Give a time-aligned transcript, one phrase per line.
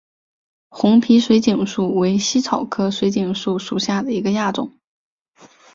[0.69, 4.75] 红皮水锦树为茜草科水锦树属下的一个亚种。